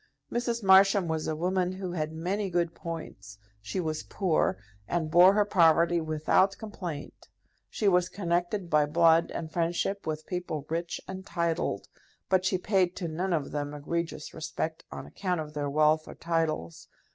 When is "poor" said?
4.01-4.57